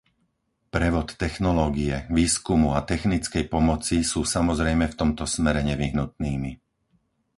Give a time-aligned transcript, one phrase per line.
[0.75, 6.51] Prevod technológie, výskumu a technickej pomoci sú samozrejme v tomto smere nevyhnutnými.